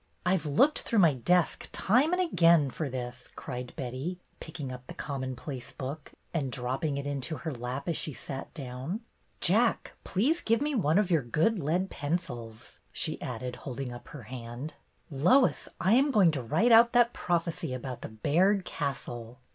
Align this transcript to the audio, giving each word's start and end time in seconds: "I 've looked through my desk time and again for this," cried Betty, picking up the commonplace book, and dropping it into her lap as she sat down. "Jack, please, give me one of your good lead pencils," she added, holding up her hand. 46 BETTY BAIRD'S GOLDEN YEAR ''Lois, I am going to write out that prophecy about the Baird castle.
"I 0.25 0.35
've 0.35 0.47
looked 0.47 0.79
through 0.81 0.97
my 0.97 1.13
desk 1.13 1.69
time 1.71 2.11
and 2.11 2.19
again 2.19 2.71
for 2.71 2.89
this," 2.89 3.29
cried 3.35 3.71
Betty, 3.75 4.19
picking 4.39 4.71
up 4.71 4.87
the 4.87 4.95
commonplace 4.95 5.71
book, 5.71 6.11
and 6.33 6.51
dropping 6.51 6.97
it 6.97 7.05
into 7.05 7.37
her 7.37 7.53
lap 7.53 7.87
as 7.87 7.97
she 7.97 8.11
sat 8.11 8.51
down. 8.55 9.01
"Jack, 9.41 9.93
please, 10.03 10.41
give 10.41 10.59
me 10.59 10.73
one 10.73 10.97
of 10.97 11.11
your 11.11 11.21
good 11.21 11.59
lead 11.59 11.91
pencils," 11.91 12.79
she 12.91 13.21
added, 13.21 13.57
holding 13.57 13.93
up 13.93 14.07
her 14.07 14.23
hand. 14.23 14.73
46 15.09 15.09
BETTY 15.09 15.21
BAIRD'S 15.23 15.23
GOLDEN 15.23 15.33
YEAR 15.33 15.39
''Lois, 15.51 15.67
I 15.79 15.91
am 15.93 16.09
going 16.11 16.31
to 16.31 16.41
write 16.41 16.71
out 16.71 16.93
that 16.93 17.13
prophecy 17.13 17.71
about 17.71 18.01
the 18.01 18.09
Baird 18.09 18.65
castle. 18.65 19.39